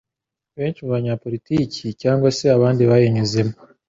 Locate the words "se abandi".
2.37-2.81